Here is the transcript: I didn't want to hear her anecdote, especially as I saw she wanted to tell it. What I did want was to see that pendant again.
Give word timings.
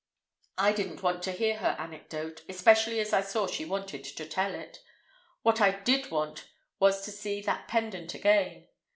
I 0.57 0.71
didn't 0.73 1.03
want 1.03 1.21
to 1.25 1.31
hear 1.31 1.57
her 1.57 1.75
anecdote, 1.77 2.41
especially 2.49 2.99
as 2.99 3.13
I 3.13 3.21
saw 3.21 3.45
she 3.45 3.65
wanted 3.65 4.03
to 4.03 4.25
tell 4.27 4.55
it. 4.55 4.79
What 5.43 5.61
I 5.61 5.69
did 5.69 6.09
want 6.09 6.47
was 6.79 7.01
to 7.03 7.11
see 7.11 7.39
that 7.41 7.67
pendant 7.67 8.15
again. 8.15 8.67